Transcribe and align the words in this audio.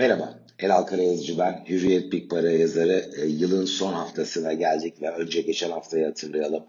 Merhaba, 0.00 0.40
Elal 0.58 0.82
Karayazıcı 0.82 1.38
ben. 1.38 1.64
Hürriyet 1.68 2.12
Big 2.12 2.30
Para 2.30 2.50
yazarı. 2.50 3.10
E, 3.16 3.26
yılın 3.26 3.64
son 3.64 3.92
haftasına 3.92 4.52
geldik 4.52 5.02
ve 5.02 5.10
önce 5.10 5.40
geçen 5.40 5.70
haftayı 5.70 6.06
hatırlayalım. 6.06 6.64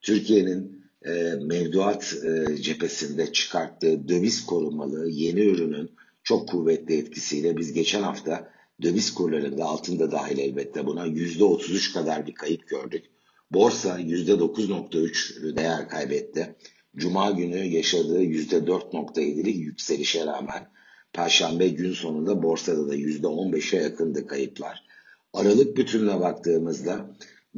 Türkiye'nin 0.00 0.84
e, 1.04 1.10
mevduat 1.40 2.14
e, 2.24 2.56
cephesinde 2.56 3.32
çıkarttığı 3.32 4.08
döviz 4.08 4.46
korumalı 4.46 5.08
yeni 5.10 5.40
ürünün 5.40 5.90
çok 6.22 6.48
kuvvetli 6.48 6.98
etkisiyle 6.98 7.56
biz 7.56 7.72
geçen 7.72 8.02
hafta 8.02 8.50
döviz 8.82 9.14
kurlarında 9.14 9.64
altında 9.64 10.10
dahil 10.10 10.38
elbette 10.38 10.86
buna 10.86 11.06
%33 11.06 11.94
kadar 11.94 12.26
bir 12.26 12.34
kayıp 12.34 12.68
gördük. 12.68 13.04
Borsa 13.50 14.00
%9.3 14.00 15.56
değer 15.56 15.88
kaybetti. 15.88 16.56
Cuma 16.96 17.30
günü 17.30 17.64
yaşadığı 17.64 18.22
%4.7'lik 18.24 19.56
yükselişe 19.56 20.26
rağmen 20.26 20.68
Perşembe 21.12 21.68
gün 21.68 21.92
sonunda 21.92 22.42
borsada 22.42 22.88
da 22.88 22.96
%15'e 22.96 23.82
yakındı 23.82 24.26
kayıplar. 24.26 24.84
Aralık 25.32 25.76
bütününe 25.76 26.20
baktığımızda 26.20 27.10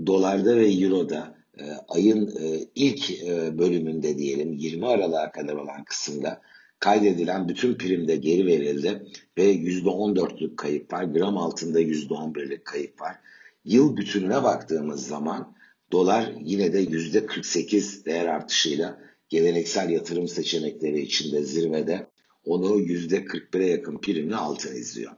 dolarda 0.07 0.57
ve 0.57 0.73
euroda 0.73 1.35
e, 1.59 1.65
ayın 1.89 2.27
e, 2.27 2.69
ilk 2.75 3.11
e, 3.11 3.59
bölümünde 3.59 4.19
diyelim 4.19 4.53
20 4.53 4.87
Aralık'a 4.87 5.33
kadar 5.33 5.55
olan 5.55 5.85
kısımda 5.85 6.41
kaydedilen 6.79 7.49
bütün 7.49 7.75
primde 7.75 8.17
geri 8.17 8.47
verildi 8.47 9.03
ve 9.39 9.55
%14'lük 9.55 10.57
kayıp 10.57 10.93
var. 10.93 11.05
Gram 11.05 11.39
altında 11.39 11.81
%11'lik 11.81 12.65
kayıp 12.65 13.01
var. 13.01 13.17
Yıl 13.65 13.97
bütününe 13.97 14.43
baktığımız 14.43 15.07
zaman 15.07 15.55
dolar 15.93 16.33
yine 16.45 16.73
de 16.73 16.85
%48 16.85 18.05
değer 18.05 18.27
artışıyla 18.27 19.01
geleneksel 19.29 19.91
yatırım 19.91 20.29
seçenekleri 20.29 21.01
içinde 21.01 21.43
zirvede 21.43 22.07
onu 22.45 22.81
%41'e 22.81 23.67
yakın 23.67 23.99
primli 23.99 24.37
altın 24.37 24.75
izliyor. 24.75 25.13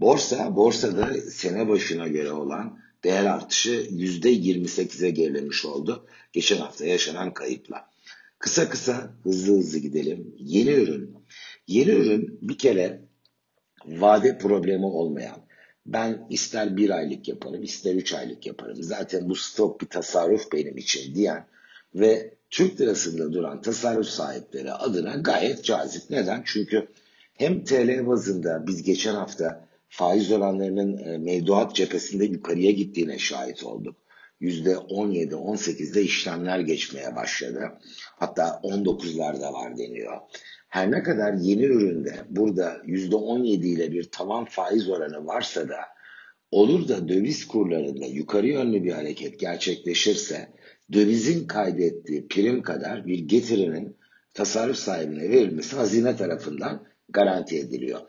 Borsa, 0.00 0.56
borsada 0.56 1.20
sene 1.20 1.68
başına 1.68 2.08
göre 2.08 2.32
olan 2.32 2.78
değer 3.04 3.24
artışı 3.24 3.70
%28'e 3.70 5.10
gerilemiş 5.10 5.64
oldu. 5.64 6.06
Geçen 6.32 6.56
hafta 6.56 6.86
yaşanan 6.86 7.34
kayıpla. 7.34 7.90
Kısa 8.38 8.68
kısa 8.68 9.14
hızlı 9.22 9.58
hızlı 9.58 9.78
gidelim. 9.78 10.34
Yeni 10.38 10.70
ürün. 10.70 11.16
Yeni 11.66 11.90
ürün 11.90 12.38
bir 12.42 12.58
kere 12.58 13.00
vade 13.86 14.38
problemi 14.38 14.86
olmayan. 14.86 15.46
Ben 15.86 16.26
ister 16.30 16.76
bir 16.76 16.90
aylık 16.90 17.28
yaparım, 17.28 17.62
ister 17.62 17.94
üç 17.94 18.14
aylık 18.14 18.46
yaparım. 18.46 18.82
Zaten 18.82 19.28
bu 19.28 19.34
stok 19.34 19.80
bir 19.80 19.86
tasarruf 19.86 20.52
benim 20.52 20.76
için 20.76 21.14
diyen 21.14 21.46
ve 21.94 22.34
Türk 22.50 22.80
lirasında 22.80 23.32
duran 23.32 23.62
tasarruf 23.62 24.06
sahipleri 24.06 24.72
adına 24.72 25.14
gayet 25.14 25.64
cazip. 25.64 26.10
Neden? 26.10 26.42
Çünkü 26.46 26.88
hem 27.32 27.64
TL 27.64 28.06
bazında 28.06 28.66
biz 28.66 28.82
geçen 28.82 29.14
hafta 29.14 29.68
faiz 29.88 30.32
oranlarının 30.32 30.98
e, 30.98 31.18
mevduat 31.18 31.74
cephesinde 31.74 32.24
yukarıya 32.24 32.70
gittiğine 32.70 33.18
şahit 33.18 33.64
olduk. 33.64 33.96
%17-18'de 34.40 36.02
işlemler 36.02 36.60
geçmeye 36.60 37.16
başladı. 37.16 37.60
Hatta 38.16 38.60
19'larda 38.62 39.52
var 39.52 39.78
deniyor. 39.78 40.20
Her 40.68 40.90
ne 40.90 41.02
kadar 41.02 41.32
yeni 41.32 41.64
üründe 41.64 42.14
burada 42.28 42.76
%17 42.86 43.66
ile 43.66 43.92
bir 43.92 44.10
tavan 44.10 44.44
faiz 44.44 44.90
oranı 44.90 45.26
varsa 45.26 45.68
da 45.68 45.76
olur 46.50 46.88
da 46.88 47.08
döviz 47.08 47.46
kurlarında 47.48 48.06
yukarı 48.06 48.46
yönlü 48.46 48.84
bir 48.84 48.92
hareket 48.92 49.40
gerçekleşirse 49.40 50.48
dövizin 50.92 51.46
kaydettiği 51.46 52.28
prim 52.28 52.62
kadar 52.62 53.06
bir 53.06 53.18
getirinin 53.18 53.96
tasarruf 54.34 54.76
sahibine 54.76 55.30
verilmesi 55.30 55.76
hazine 55.76 56.16
tarafından 56.16 56.86
garanti 57.08 57.58
ediliyor. 57.58 58.00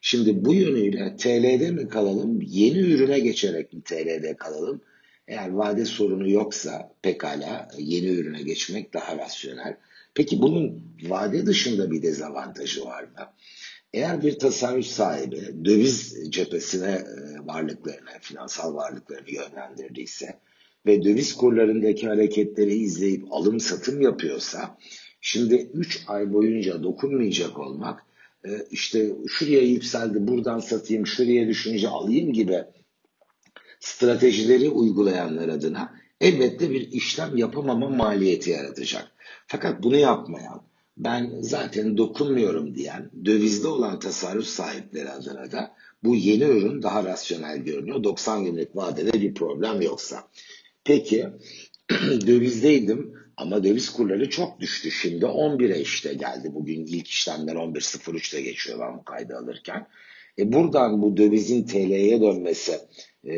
Şimdi 0.00 0.44
bu 0.44 0.54
yönüyle 0.54 1.16
TL'de 1.16 1.70
mi 1.70 1.88
kalalım, 1.88 2.40
yeni 2.42 2.78
ürüne 2.78 3.18
geçerek 3.18 3.72
mi 3.72 3.82
TL'de 3.82 4.36
kalalım? 4.36 4.80
Eğer 5.28 5.48
vade 5.48 5.84
sorunu 5.84 6.30
yoksa 6.30 6.92
pekala 7.02 7.68
yeni 7.78 8.06
ürüne 8.06 8.42
geçmek 8.42 8.94
daha 8.94 9.18
rasyonel. 9.18 9.76
Peki 10.14 10.42
bunun 10.42 10.82
vade 11.02 11.46
dışında 11.46 11.90
bir 11.90 12.02
dezavantajı 12.02 12.84
var 12.84 13.02
mı? 13.02 13.32
Eğer 13.96 14.22
bir 14.22 14.38
tasarruf 14.38 14.86
sahibi 14.86 15.64
döviz 15.64 16.16
cephesine 16.30 16.90
e, 16.90 17.46
varlıklarını, 17.46 18.10
finansal 18.20 18.74
varlıklarını 18.74 19.30
yönlendirdiyse 19.30 20.40
ve 20.86 21.04
döviz 21.04 21.34
kurlarındaki 21.34 22.08
hareketleri 22.08 22.74
izleyip 22.74 23.24
alım 23.30 23.60
satım 23.60 24.00
yapıyorsa 24.00 24.78
şimdi 25.20 25.70
3 25.74 26.04
ay 26.06 26.32
boyunca 26.32 26.82
dokunmayacak 26.82 27.58
olmak 27.58 28.06
e, 28.44 28.50
işte 28.70 29.12
şuraya 29.28 29.62
yükseldi 29.62 30.26
buradan 30.28 30.58
satayım 30.58 31.06
şuraya 31.06 31.48
düşünce 31.48 31.88
alayım 31.88 32.32
gibi 32.32 32.64
stratejileri 33.80 34.68
uygulayanlar 34.68 35.48
adına 35.48 35.94
elbette 36.20 36.70
bir 36.70 36.92
işlem 36.92 37.36
yapamama 37.36 37.88
maliyeti 37.88 38.50
yaratacak. 38.50 39.12
Fakat 39.46 39.82
bunu 39.82 39.96
yapmayan, 39.96 40.62
ben 40.96 41.32
zaten 41.40 41.96
dokunmuyorum 41.96 42.74
diyen 42.74 43.10
dövizde 43.24 43.68
olan 43.68 43.98
tasarruf 43.98 44.46
sahipleri 44.46 45.10
adına 45.10 45.52
da 45.52 45.74
bu 46.04 46.16
yeni 46.16 46.44
ürün 46.44 46.82
daha 46.82 47.04
rasyonel 47.04 47.58
görünüyor. 47.58 48.04
90 48.04 48.44
günlük 48.44 48.76
vadede 48.76 49.20
bir 49.20 49.34
problem 49.34 49.80
yoksa. 49.80 50.28
Peki 50.84 51.26
dövizdeydim 52.26 53.14
ama 53.36 53.64
döviz 53.64 53.92
kurları 53.92 54.30
çok 54.30 54.60
düştü. 54.60 54.90
Şimdi 54.90 55.24
11'e 55.24 55.80
işte 55.80 56.14
geldi. 56.14 56.50
Bugün 56.54 56.86
ilk 56.86 57.08
işlemler 57.08 57.54
11.03'te 57.54 58.40
geçiyor 58.40 58.80
ben 58.80 58.98
bu 58.98 59.04
kaydı 59.04 59.36
alırken. 59.36 59.86
E 60.38 60.52
buradan 60.52 61.02
bu 61.02 61.16
dövizin 61.16 61.66
TL'ye 61.66 62.20
dönmesi 62.20 62.72
e, 63.24 63.34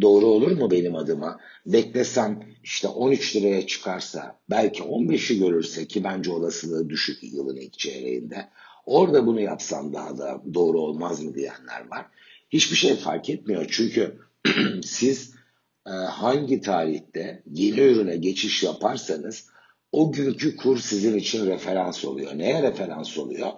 doğru 0.00 0.26
olur 0.26 0.50
mu 0.50 0.70
benim 0.70 0.96
adıma? 0.96 1.38
Beklesem 1.66 2.42
işte 2.64 2.88
13 2.88 3.36
liraya 3.36 3.66
çıkarsa 3.66 4.38
belki 4.50 4.82
15'i 4.82 5.38
görürse 5.38 5.86
ki 5.86 6.04
bence 6.04 6.32
olasılığı 6.32 6.88
düşük 6.88 7.22
yılın 7.22 7.56
ilk 7.56 7.78
çeyreğinde. 7.78 8.48
Orada 8.86 9.26
bunu 9.26 9.40
yapsam 9.40 9.92
daha 9.94 10.18
da 10.18 10.42
doğru 10.54 10.80
olmaz 10.80 11.22
mı 11.22 11.34
diyenler 11.34 11.90
var. 11.90 12.06
Hiçbir 12.50 12.76
şey 12.76 12.96
fark 12.96 13.30
etmiyor 13.30 13.66
çünkü 13.70 14.18
siz 14.82 15.34
e, 15.86 15.90
hangi 15.90 16.60
tarihte 16.60 17.42
yeni 17.52 17.80
ürüne 17.80 18.16
geçiş 18.16 18.62
yaparsanız 18.62 19.46
o 19.92 20.12
günkü 20.12 20.56
kur 20.56 20.78
sizin 20.78 21.16
için 21.16 21.46
referans 21.46 22.04
oluyor. 22.04 22.38
Neye 22.38 22.62
referans 22.62 23.18
oluyor? 23.18 23.50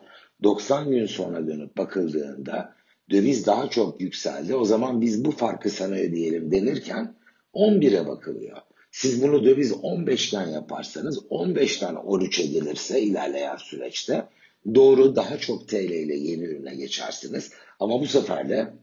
90 0.43 0.91
gün 0.91 1.07
sonra 1.07 1.47
dönüp 1.47 1.77
bakıldığında 1.77 2.75
döviz 3.11 3.47
daha 3.47 3.71
çok 3.71 4.01
yükseldi. 4.01 4.55
O 4.55 4.65
zaman 4.65 5.01
biz 5.01 5.25
bu 5.25 5.31
farkı 5.31 5.71
sana 5.71 5.95
ödeyelim 5.95 6.51
denirken 6.51 7.15
11'e 7.55 8.07
bakılıyor. 8.07 8.57
Siz 8.91 9.23
bunu 9.23 9.45
döviz 9.45 9.73
15'ten 9.73 10.49
yaparsanız 10.49 11.19
15'ten 11.19 11.95
13'e 11.95 12.47
gelirse 12.47 13.01
ilerleyen 13.01 13.57
süreçte 13.57 14.29
doğru 14.75 15.17
daha 15.17 15.39
çok 15.39 15.69
TL 15.69 15.75
ile 15.75 16.17
yeni 16.17 16.45
ürüne 16.45 16.75
geçersiniz. 16.75 17.53
Ama 17.81 18.01
bu 18.01 18.07
sefer 18.07 18.49
de 18.49 18.75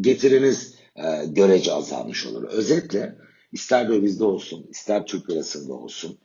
getiriniz 0.00 0.74
e, 0.96 1.26
görece 1.26 1.72
azalmış 1.72 2.26
olur. 2.26 2.44
Özetle 2.44 3.14
ister 3.52 3.88
dövizde 3.88 4.24
olsun, 4.24 4.66
ister 4.70 5.06
Türk 5.06 5.30
lirasında 5.30 5.74
olsun 5.74 6.18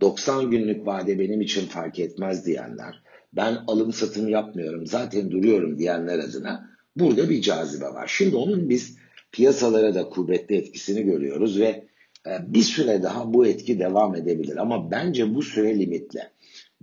90 0.00 0.50
günlük 0.50 0.86
vade 0.86 1.18
benim 1.18 1.40
için 1.40 1.66
fark 1.66 1.98
etmez 1.98 2.46
diyenler, 2.46 3.02
ben 3.32 3.64
alım 3.66 3.92
satım 3.92 4.28
yapmıyorum 4.28 4.86
zaten 4.86 5.30
duruyorum 5.30 5.78
diyenler 5.78 6.18
adına 6.18 6.70
burada 6.96 7.30
bir 7.30 7.42
cazibe 7.42 7.84
var. 7.84 8.12
Şimdi 8.16 8.36
onun 8.36 8.70
biz 8.70 8.96
piyasalara 9.32 9.94
da 9.94 10.08
kuvvetli 10.08 10.56
etkisini 10.56 11.02
görüyoruz 11.02 11.60
ve 11.60 11.84
e, 12.26 12.30
bir 12.54 12.62
süre 12.62 13.02
daha 13.02 13.34
bu 13.34 13.46
etki 13.46 13.78
devam 13.78 14.14
edebilir. 14.14 14.56
Ama 14.56 14.90
bence 14.90 15.34
bu 15.34 15.42
süre 15.42 15.78
limitli. 15.78 16.20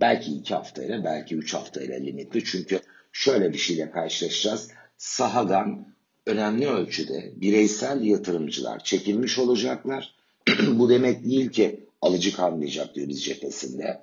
Belki 0.00 0.32
iki 0.32 0.54
haftayla 0.54 1.04
belki 1.04 1.36
üç 1.36 1.54
haftayla 1.54 1.98
limitli. 1.98 2.44
Çünkü 2.44 2.80
şöyle 3.12 3.52
bir 3.52 3.58
şeyle 3.58 3.90
karşılaşacağız. 3.90 4.70
Sahadan 4.96 5.86
önemli 6.26 6.68
ölçüde 6.68 7.32
bireysel 7.36 8.02
yatırımcılar 8.02 8.84
çekilmiş 8.84 9.38
olacaklar. 9.38 10.14
Bu 10.72 10.90
demek 10.90 11.24
değil 11.24 11.50
ki 11.50 11.84
alıcı 12.02 12.36
kalmayacak 12.36 12.96
döviz 12.96 13.24
cephesinde. 13.24 14.02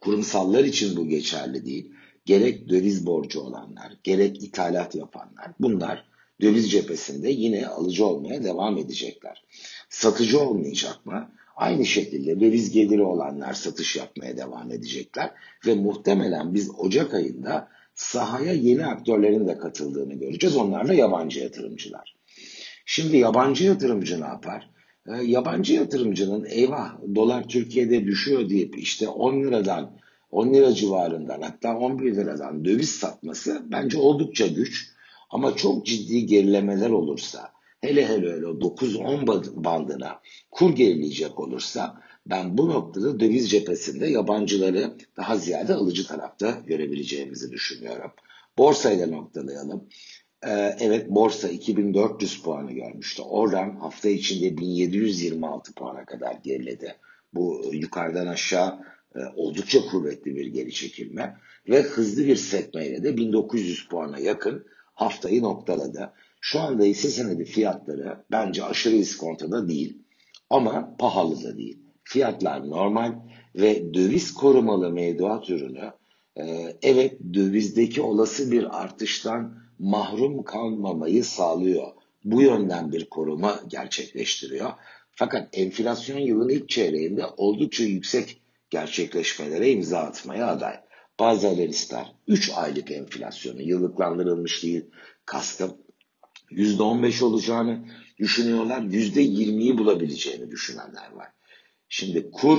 Kurumsallar 0.00 0.64
için 0.64 0.96
bu 0.96 1.08
geçerli 1.08 1.66
değil. 1.66 1.92
Gerek 2.24 2.68
döviz 2.68 3.06
borcu 3.06 3.40
olanlar, 3.40 3.92
gerek 4.02 4.42
ithalat 4.42 4.94
yapanlar 4.94 5.52
bunlar 5.60 6.04
döviz 6.40 6.70
cephesinde 6.70 7.30
yine 7.30 7.66
alıcı 7.66 8.06
olmaya 8.06 8.44
devam 8.44 8.78
edecekler. 8.78 9.44
Satıcı 9.88 10.40
olmayacak 10.40 11.06
mı? 11.06 11.32
Aynı 11.56 11.86
şekilde 11.86 12.40
döviz 12.40 12.70
geliri 12.70 13.02
olanlar 13.02 13.52
satış 13.52 13.96
yapmaya 13.96 14.36
devam 14.36 14.70
edecekler 14.70 15.30
ve 15.66 15.74
muhtemelen 15.74 16.54
biz 16.54 16.70
Ocak 16.78 17.14
ayında 17.14 17.68
sahaya 17.94 18.52
yeni 18.52 18.86
aktörlerin 18.86 19.48
de 19.48 19.58
katıldığını 19.58 20.14
göreceğiz. 20.14 20.56
Onlar 20.56 20.88
da 20.88 20.94
yabancı 20.94 21.40
yatırımcılar. 21.40 22.16
Şimdi 22.86 23.16
yabancı 23.16 23.64
yatırımcı 23.64 24.20
ne 24.20 24.26
yapar? 24.26 24.70
E, 25.10 25.22
yabancı 25.24 25.74
yatırımcının 25.74 26.44
eyvah 26.44 26.96
dolar 27.14 27.48
Türkiye'de 27.48 28.04
düşüyor 28.04 28.48
deyip 28.48 28.78
işte 28.78 29.08
10 29.08 29.42
liradan 29.42 29.90
10 30.30 30.54
lira 30.54 30.74
civarından 30.74 31.42
hatta 31.42 31.76
11 31.76 32.16
liradan 32.16 32.64
döviz 32.64 32.90
satması 32.90 33.62
bence 33.72 33.98
oldukça 33.98 34.46
güç. 34.46 34.90
Ama 35.30 35.56
çok 35.56 35.86
ciddi 35.86 36.26
gerilemeler 36.26 36.90
olursa, 36.90 37.52
hele 37.80 38.08
hele 38.08 38.32
öyle 38.32 38.46
9-10 38.46 39.64
bandına 39.64 40.20
kur 40.50 40.76
gerileyecek 40.76 41.40
olursa 41.40 42.00
ben 42.26 42.58
bu 42.58 42.68
noktada 42.68 43.20
döviz 43.20 43.50
cephesinde 43.50 44.06
yabancıları 44.06 44.92
daha 45.16 45.36
ziyade 45.36 45.74
alıcı 45.74 46.06
tarafta 46.06 46.50
görebileceğimizi 46.66 47.52
düşünüyorum. 47.52 48.10
Borsayla 48.58 49.06
noktalayalım. 49.06 49.88
Ee, 50.46 50.76
evet 50.80 51.10
borsa 51.10 51.48
2400 51.48 52.42
puanı 52.42 52.72
görmüştü. 52.72 53.22
Oradan 53.22 53.76
hafta 53.76 54.08
içinde 54.08 54.58
1726 54.58 55.72
puana 55.72 56.04
kadar 56.04 56.34
geriledi. 56.44 56.96
Bu 57.34 57.62
yukarıdan 57.72 58.26
aşağı 58.26 58.80
e, 59.14 59.18
oldukça 59.36 59.80
kuvvetli 59.80 60.36
bir 60.36 60.46
geri 60.46 60.72
çekilme 60.72 61.36
ve 61.68 61.82
hızlı 61.82 62.26
bir 62.26 62.36
sekmeyle 62.36 63.02
de 63.02 63.16
1900 63.16 63.88
puana 63.88 64.18
yakın 64.18 64.66
haftayı 64.94 65.42
noktaladı. 65.42 66.12
Şu 66.40 66.60
anda 66.60 66.86
ise 66.86 67.08
senedi 67.08 67.44
fiyatları 67.44 68.24
bence 68.30 68.64
aşırı 68.64 68.94
iskontoda 68.94 69.68
değil 69.68 69.98
ama 70.50 70.96
pahalı 70.98 71.44
da 71.44 71.56
değil. 71.56 71.78
Fiyatlar 72.04 72.70
normal 72.70 73.12
ve 73.54 73.94
döviz 73.94 74.34
korumalı 74.34 74.92
mevduat 74.92 75.50
ürünü 75.50 75.92
e, 76.36 76.76
evet 76.82 77.18
dövizdeki 77.34 78.02
olası 78.02 78.52
bir 78.52 78.82
artıştan 78.82 79.60
mahrum 79.80 80.42
kalmamayı 80.42 81.24
sağlıyor. 81.24 81.86
Bu 82.24 82.42
yönden 82.42 82.92
bir 82.92 83.10
koruma 83.10 83.60
gerçekleştiriyor. 83.68 84.70
Fakat 85.12 85.58
enflasyon 85.58 86.18
yılın 86.18 86.48
ilk 86.48 86.68
çeyreğinde 86.68 87.26
oldukça 87.36 87.84
yüksek 87.84 88.42
gerçekleşmelere 88.70 89.70
imza 89.70 89.98
atmaya 89.98 90.46
aday. 90.46 90.80
Bazı 91.18 91.48
analistler 91.48 92.12
3 92.26 92.50
aylık 92.56 92.90
enflasyonu 92.90 93.62
yıllıklandırılmış 93.62 94.62
değil 94.62 94.84
kastım 95.26 95.76
%15 96.50 97.24
olacağını 97.24 97.84
düşünüyorlar. 98.18 98.80
%20'yi 98.80 99.78
bulabileceğini 99.78 100.50
düşünenler 100.50 101.12
var. 101.12 101.28
Şimdi 101.88 102.30
kur 102.30 102.58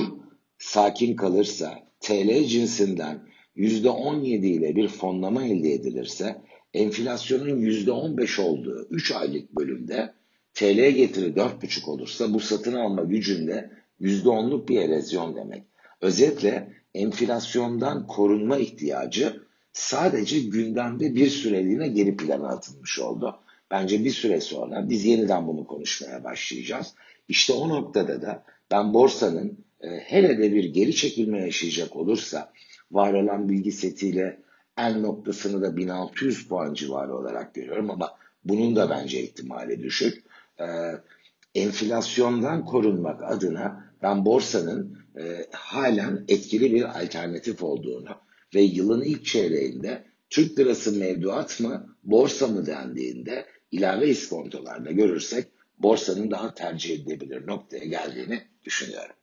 sakin 0.58 1.16
kalırsa 1.16 1.78
TL 2.00 2.44
cinsinden 2.44 3.28
%17 3.56 4.46
ile 4.46 4.76
bir 4.76 4.88
fonlama 4.88 5.44
elde 5.44 5.72
edilirse 5.72 6.42
enflasyonun 6.74 7.60
%15 7.60 8.40
olduğu 8.40 8.86
3 8.90 9.12
aylık 9.12 9.56
bölümde 9.56 10.14
TL 10.54 10.90
getiri 10.90 11.26
4,5 11.26 11.90
olursa 11.90 12.34
bu 12.34 12.40
satın 12.40 12.74
alma 12.74 13.02
gücünde 13.02 13.70
%10'luk 14.00 14.68
bir 14.68 14.80
erozyon 14.80 15.36
demek. 15.36 15.62
Özetle 16.00 16.72
enflasyondan 16.94 18.06
korunma 18.06 18.58
ihtiyacı 18.58 19.42
sadece 19.72 20.40
gündemde 20.40 21.14
bir 21.14 21.28
süreliğine 21.28 21.88
geri 21.88 22.16
plana 22.16 22.48
atılmış 22.48 22.98
oldu. 22.98 23.38
Bence 23.70 24.04
bir 24.04 24.10
süre 24.10 24.40
sonra 24.40 24.88
biz 24.88 25.04
yeniden 25.04 25.46
bunu 25.46 25.66
konuşmaya 25.66 26.24
başlayacağız. 26.24 26.94
İşte 27.28 27.52
o 27.52 27.68
noktada 27.68 28.22
da 28.22 28.44
ben 28.70 28.94
borsanın 28.94 29.58
e, 29.80 29.88
hele 29.88 30.38
de 30.38 30.52
bir 30.52 30.64
geri 30.64 30.94
çekilme 30.94 31.40
yaşayacak 31.40 31.96
olursa 31.96 32.52
var 32.90 33.12
olan 33.12 33.48
bilgi 33.48 33.72
setiyle 33.72 34.38
en 34.78 35.02
noktasını 35.02 35.62
da 35.62 35.76
1600 35.76 36.48
puan 36.48 36.74
civarı 36.74 37.16
olarak 37.16 37.54
görüyorum 37.54 37.90
ama 37.90 38.10
bunun 38.44 38.76
da 38.76 38.90
bence 38.90 39.22
ihtimali 39.22 39.82
düşük. 39.82 40.24
E, 40.60 40.66
enflasyondan 41.54 42.64
korunmak 42.64 43.22
adına 43.22 43.92
ben 44.02 44.24
borsanın 44.24 44.98
e, 45.18 45.46
halen 45.52 46.24
etkili 46.28 46.74
bir 46.74 47.02
alternatif 47.02 47.62
olduğunu 47.62 48.08
ve 48.54 48.60
yılın 48.60 49.02
ilk 49.02 49.24
çeyreğinde 49.24 50.04
Türk 50.30 50.58
lirası 50.58 50.92
mevduat 50.92 51.60
mı 51.60 51.96
borsa 52.04 52.46
mı 52.46 52.66
dendiğinde 52.66 53.46
ilave 53.70 54.08
iskontolarda 54.08 54.92
görürsek 54.92 55.46
borsanın 55.78 56.30
daha 56.30 56.54
tercih 56.54 56.94
edilebilir 56.94 57.46
noktaya 57.46 57.84
geldiğini 57.84 58.42
düşünüyorum. 58.64 59.14